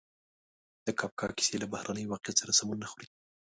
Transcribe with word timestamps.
د 0.85 0.87
کافکا 0.99 1.27
کیسې 1.37 1.55
له 1.61 1.67
بهرني 1.73 2.03
واقعیت 2.07 2.35
سره 2.41 2.57
سمون 2.59 2.77
نه 2.83 2.87
خوري. 2.91 3.07